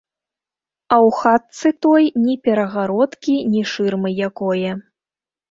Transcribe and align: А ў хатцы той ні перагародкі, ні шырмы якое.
А 0.95 0.97
ў 1.07 1.09
хатцы 1.19 1.67
той 1.87 2.07
ні 2.23 2.35
перагародкі, 2.47 3.35
ні 3.53 3.61
шырмы 3.75 4.09
якое. 4.31 4.69